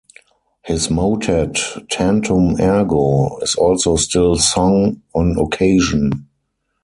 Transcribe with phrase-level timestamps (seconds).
[0.63, 1.59] His motet
[1.91, 6.25] "Tantum ergo" is also still sung on occasion.